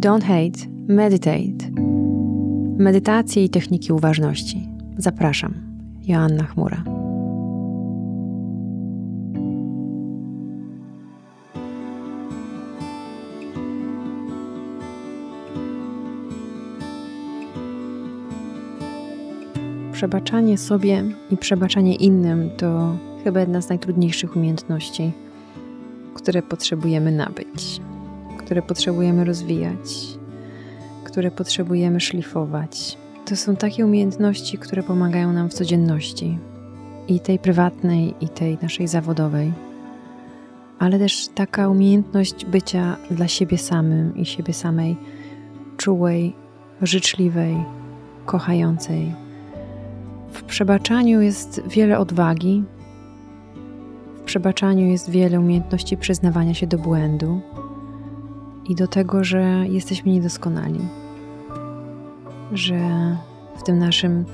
Don't 0.00 0.22
hate, 0.24 0.66
meditate. 0.88 1.70
Medytacje 2.78 3.44
i 3.44 3.50
techniki 3.50 3.92
uważności. 3.92 4.68
Zapraszam. 4.96 5.54
Joanna 6.02 6.44
Chmura. 6.44 6.84
Przebaczanie 19.92 20.58
sobie 20.58 21.04
i 21.30 21.36
przebaczanie 21.36 21.94
innym 21.94 22.50
to 22.56 22.96
chyba 23.24 23.40
jedna 23.40 23.60
z 23.60 23.68
najtrudniejszych 23.68 24.36
umiejętności, 24.36 25.12
które 26.14 26.42
potrzebujemy 26.42 27.12
nabyć, 27.12 27.80
które 28.50 28.62
potrzebujemy 28.62 29.24
rozwijać, 29.24 30.18
które 31.04 31.30
potrzebujemy 31.30 32.00
szlifować. 32.00 32.98
To 33.26 33.36
są 33.36 33.56
takie 33.56 33.86
umiejętności, 33.86 34.58
które 34.58 34.82
pomagają 34.82 35.32
nam 35.32 35.50
w 35.50 35.54
codzienności 35.54 36.38
i 37.08 37.20
tej 37.20 37.38
prywatnej, 37.38 38.14
i 38.20 38.28
tej 38.28 38.58
naszej 38.62 38.88
zawodowej, 38.88 39.52
ale 40.78 40.98
też 40.98 41.28
taka 41.28 41.68
umiejętność 41.68 42.44
bycia 42.44 42.96
dla 43.10 43.28
siebie 43.28 43.58
samym 43.58 44.16
i 44.16 44.26
siebie 44.26 44.54
samej 44.54 44.96
czułej, 45.76 46.34
życzliwej, 46.82 47.56
kochającej. 48.26 49.14
W 50.32 50.42
przebaczaniu 50.42 51.20
jest 51.20 51.62
wiele 51.68 51.98
odwagi, 51.98 52.64
w 54.16 54.20
przebaczaniu 54.20 54.86
jest 54.86 55.10
wiele 55.10 55.40
umiejętności 55.40 55.96
przyznawania 55.96 56.54
się 56.54 56.66
do 56.66 56.78
błędu 56.78 57.40
i 58.68 58.74
do 58.74 58.88
tego, 58.88 59.24
że 59.24 59.64
jesteśmy 59.68 60.12
niedoskonali, 60.12 60.80
że 62.52 62.76
w 63.56 63.62
tym 63.62 63.78
naszym 63.78 64.24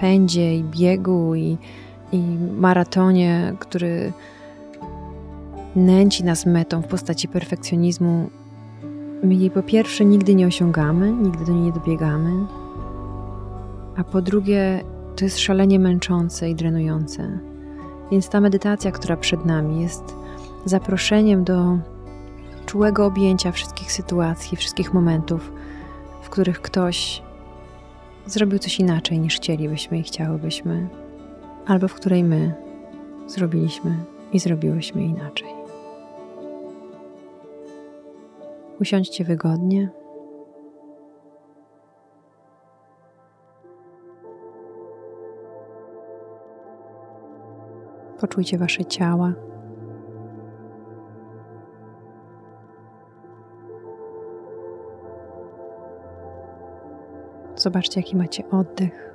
pędzie 0.00 0.56
i 0.56 0.64
biegu 0.64 1.34
i, 1.34 1.58
i 2.12 2.22
maratonie, 2.58 3.54
który 3.58 4.12
nęci 5.76 6.24
nas 6.24 6.46
metą 6.46 6.82
w 6.82 6.86
postaci 6.86 7.28
perfekcjonizmu, 7.28 8.30
my 9.22 9.34
jej 9.34 9.50
po 9.50 9.62
pierwsze 9.62 10.04
nigdy 10.04 10.34
nie 10.34 10.46
osiągamy, 10.46 11.12
nigdy 11.12 11.44
do 11.44 11.52
niej 11.52 11.62
nie 11.62 11.72
dobiegamy, 11.72 12.46
a 13.96 14.04
po 14.04 14.22
drugie 14.22 14.80
to 15.16 15.24
jest 15.24 15.38
szalenie 15.38 15.78
męczące 15.78 16.50
i 16.50 16.54
drenujące. 16.54 17.38
Więc 18.10 18.28
ta 18.28 18.40
medytacja, 18.40 18.92
która 18.92 19.16
przed 19.16 19.44
nami, 19.44 19.82
jest 19.82 20.14
zaproszeniem 20.64 21.44
do 21.44 21.78
czułego 22.66 23.06
objęcia 23.06 23.52
wszystkich 23.52 23.92
sytuacji, 23.92 24.56
wszystkich 24.56 24.94
momentów, 24.94 25.52
w 26.22 26.30
których 26.30 26.60
ktoś 26.60 27.22
zrobił 28.26 28.58
coś 28.58 28.80
inaczej 28.80 29.18
niż 29.18 29.36
chcielibyśmy 29.36 29.98
i 29.98 30.02
chciałybyśmy, 30.02 30.88
albo 31.66 31.88
w 31.88 31.94
której 31.94 32.24
my 32.24 32.54
zrobiliśmy 33.26 33.96
i 34.32 34.38
zrobiłyśmy 34.38 35.02
inaczej. 35.02 35.48
Usiądźcie 38.80 39.24
wygodnie. 39.24 39.90
Poczujcie 48.20 48.58
wasze 48.58 48.84
ciała. 48.84 49.32
Zobaczcie, 57.66 58.00
jaki 58.00 58.16
macie 58.16 58.50
oddech. 58.50 59.14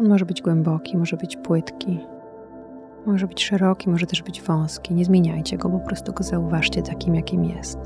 On 0.00 0.08
może 0.08 0.26
być 0.26 0.42
głęboki, 0.42 0.96
może 0.96 1.16
być 1.16 1.36
płytki, 1.36 2.00
może 3.06 3.26
być 3.26 3.44
szeroki, 3.44 3.90
może 3.90 4.06
też 4.06 4.22
być 4.22 4.42
wąski. 4.42 4.94
Nie 4.94 5.04
zmieniajcie 5.04 5.58
go, 5.58 5.70
po 5.70 5.78
prostu 5.78 6.12
go 6.12 6.24
zauważcie 6.24 6.82
takim, 6.82 7.14
jakim 7.14 7.44
jest. 7.44 7.78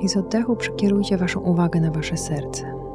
I 0.00 0.08
z 0.08 0.16
oddechu 0.16 0.56
przekierujcie 0.56 1.16
Waszą 1.16 1.40
uwagę 1.40 1.80
na 1.80 1.90
Wasze 1.90 2.16
serce. 2.16 2.91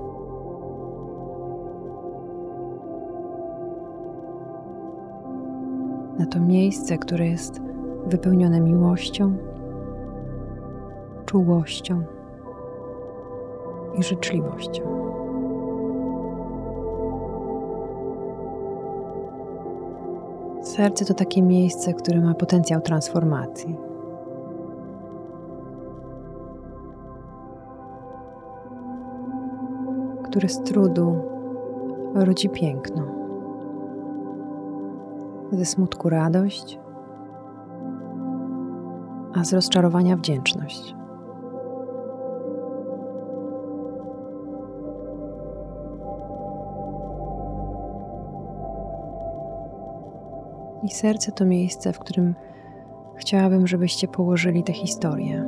To 6.37 6.43
miejsce, 6.43 6.97
które 6.97 7.27
jest 7.27 7.61
wypełnione 8.05 8.61
miłością, 8.61 9.37
czułością 11.25 12.01
i 13.99 14.03
życzliwością. 14.03 14.83
Serce 20.61 21.05
to 21.05 21.13
takie 21.13 21.41
miejsce, 21.41 21.93
które 21.93 22.21
ma 22.21 22.33
potencjał 22.33 22.81
transformacji. 22.81 23.77
które 30.23 30.49
z 30.49 30.61
trudu 30.61 31.15
rodzi 32.13 32.49
piękno. 32.49 33.26
Ze 35.51 35.65
smutku 35.65 36.09
radość, 36.09 36.79
a 39.33 39.43
z 39.43 39.53
rozczarowania 39.53 40.17
wdzięczność. 40.17 40.95
I 50.83 50.89
serce 50.89 51.31
to 51.31 51.45
miejsce, 51.45 51.93
w 51.93 51.99
którym 51.99 52.35
chciałabym, 53.15 53.67
żebyście 53.67 54.07
położyli 54.07 54.63
tę 54.63 54.73
historię, 54.73 55.45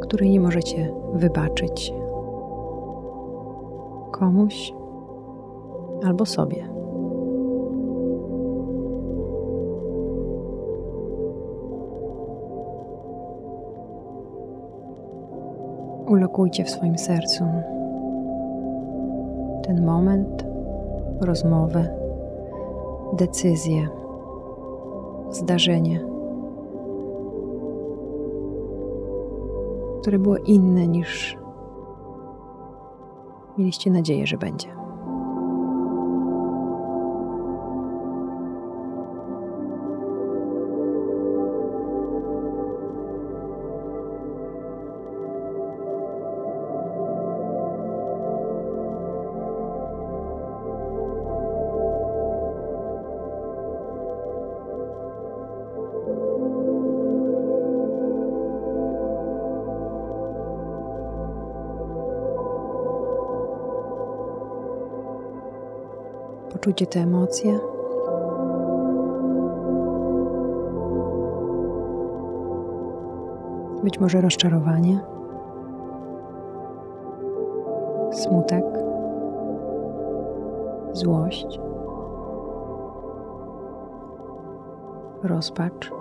której 0.00 0.30
nie 0.30 0.40
możecie 0.40 0.92
wybaczyć 1.12 1.92
komuś 4.12 4.74
albo 6.04 6.26
sobie. 6.26 6.73
Ulokujcie 16.34 16.64
w 16.64 16.70
swoim 16.70 16.98
sercu 16.98 17.44
ten 19.62 19.84
moment, 19.84 20.44
rozmowę, 21.20 21.88
decyzję, 23.12 23.88
zdarzenie, 25.30 26.00
które 30.00 30.18
było 30.18 30.36
inne 30.36 30.88
niż 30.88 31.38
mieliście 33.58 33.90
nadzieję, 33.90 34.26
że 34.26 34.36
będzie. 34.36 34.83
Poczujcie 66.54 66.86
te 66.86 67.00
emocje. 67.00 67.58
Być 73.84 74.00
może 74.00 74.20
rozczarowanie, 74.20 75.00
smutek, 78.12 78.64
złość, 80.92 81.60
rozpacz, 85.22 85.92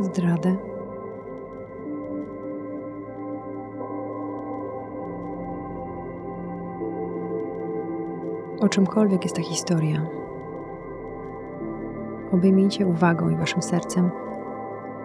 zdradę. 0.00 0.77
O 8.60 8.68
czymkolwiek 8.68 9.24
jest 9.24 9.36
ta 9.36 9.42
historia, 9.42 10.06
obejmijcie 12.32 12.86
uwagą 12.86 13.30
i 13.30 13.36
waszym 13.36 13.62
sercem 13.62 14.10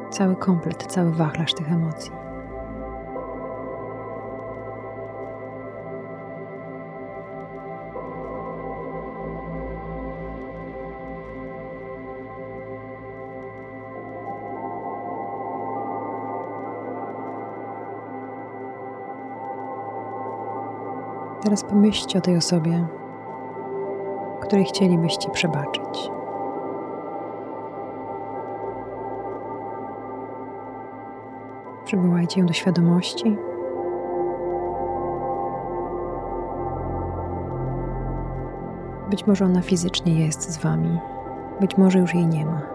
cały 0.09 0.35
komplet, 0.35 0.85
cały 0.85 1.11
wachlarz 1.11 1.53
tych 1.53 1.71
emocji. 1.71 2.11
Teraz 21.43 21.63
pomyślcie 21.63 22.19
o 22.19 22.21
tej 22.21 22.37
osobie, 22.37 22.87
której 24.43 24.65
chcielibyście 24.65 25.29
przebaczyć. 25.29 26.09
Przywołajcie 31.85 32.39
ją 32.39 32.45
do 32.45 32.53
świadomości. 32.53 33.37
Być 39.09 39.27
może 39.27 39.45
ona 39.45 39.61
fizycznie 39.61 40.25
jest 40.25 40.51
z 40.51 40.57
Wami, 40.57 40.99
być 41.61 41.77
może 41.77 41.99
już 41.99 42.13
jej 42.13 42.27
nie 42.27 42.45
ma. 42.45 42.72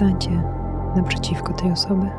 Stańcie 0.00 0.42
naprzeciwko 0.96 1.52
tej 1.52 1.72
osoby. 1.72 2.10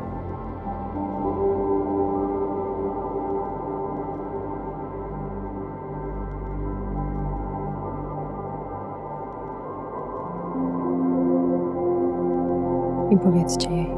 I 13.10 13.18
powiedzcie 13.18 13.70
jej. 13.70 13.90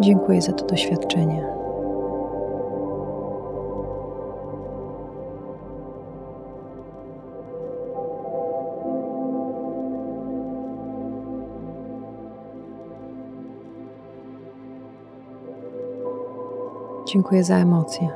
Dziękuję 0.00 0.42
za 0.42 0.52
to 0.52 0.66
doświadczenie. 0.66 1.61
Dziękuję 17.12 17.44
za 17.44 17.56
emocje. 17.56 18.08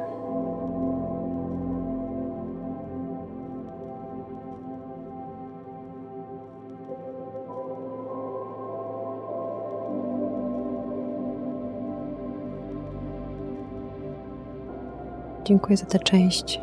Dziękuję 15.44 15.76
za 15.76 15.86
tę 15.86 15.98
część 15.98 16.60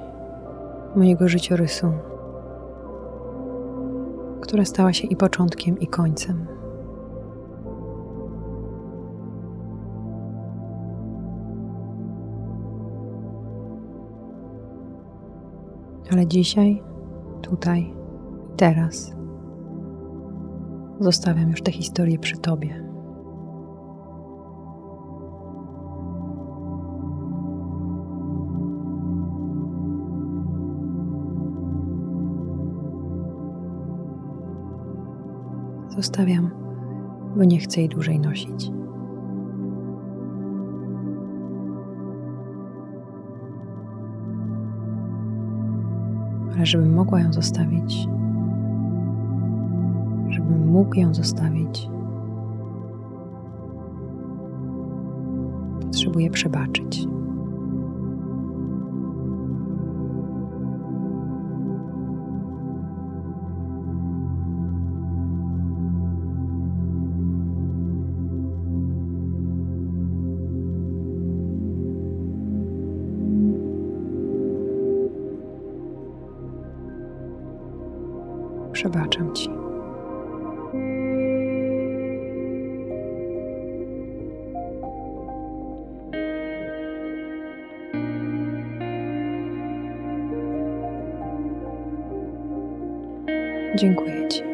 mojego 0.95 1.27
życiorysu, 1.27 1.91
która 4.41 4.65
stała 4.65 4.93
się 4.93 5.07
i 5.07 5.15
początkiem, 5.15 5.79
i 5.79 5.87
końcem. 5.87 6.62
Ale 16.13 16.27
dzisiaj, 16.27 16.81
tutaj, 17.41 17.93
teraz 18.57 19.13
zostawiam 20.99 21.49
już 21.49 21.61
tę 21.61 21.71
historię 21.71 22.19
przy 22.19 22.37
Tobie. 22.37 22.83
Zostawiam, 35.95 36.51
bo 37.37 37.43
nie 37.43 37.59
chcę 37.59 37.79
jej 37.79 37.89
dłużej 37.89 38.19
nosić. 38.19 38.82
Żebym 46.65 46.93
mogła 46.93 47.19
ją 47.19 47.33
zostawić, 47.33 48.07
żebym 50.29 50.67
mógł 50.67 50.95
ją 50.95 51.13
zostawić, 51.13 51.89
potrzebuję 55.81 56.29
przebaczyć. 56.29 57.12
Przebaczam 78.83 79.33
Ci. 79.33 79.49
Dziękuję 93.75 94.27
Ci. 94.29 94.52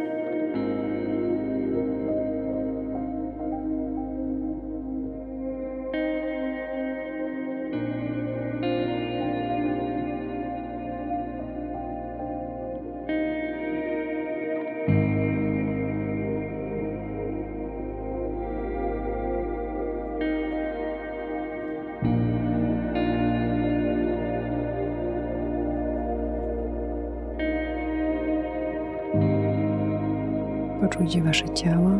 Poczujcie 30.99 31.21
Wasze 31.21 31.49
ciała. 31.49 31.91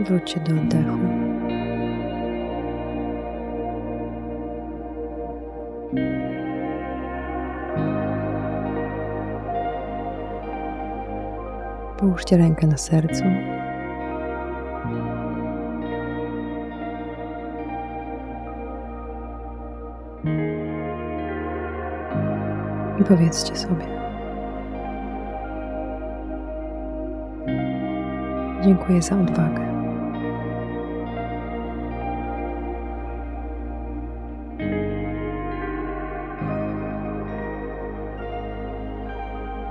Wróćcie 0.00 0.40
do 0.40 0.54
oddechu. 0.54 0.98
Połóżcie 11.98 12.36
rękę 12.36 12.66
na 12.66 12.76
sercu. 12.76 13.24
I 23.00 23.04
powiedzcie 23.04 23.56
sobie: 23.56 24.01
Dziękuję 28.64 29.02
za 29.02 29.20
odwagę. 29.20 29.72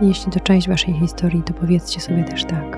Jeśli 0.01 0.31
to 0.31 0.39
część 0.39 0.69
Waszej 0.69 0.93
historii, 0.93 1.43
to 1.43 1.53
powiedzcie 1.53 1.99
sobie 1.99 2.23
też 2.23 2.45
tak. 2.45 2.77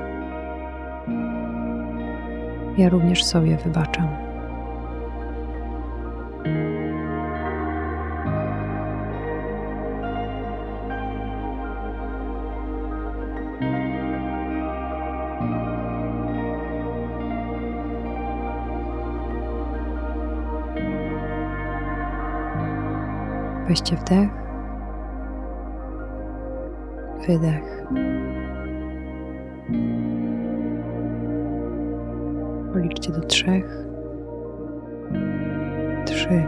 Ja 2.78 2.90
również 2.90 3.24
sobie 3.24 3.58
wybaczam. 3.58 4.08
Weźcie 23.68 23.96
wdech, 23.96 24.30
wydech. 27.28 27.84
Policzcie 32.74 33.12
do 33.12 33.22
trzech. 33.22 33.86
Trzy, 36.06 36.44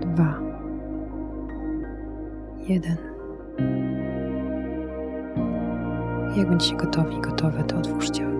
dwa, 0.00 0.34
jeden. 2.68 2.96
Jak 6.36 6.48
będziecie 6.48 6.76
gotowi, 6.76 7.20
gotowe, 7.20 7.64
to 7.64 7.78
otwórzcie. 7.78 8.31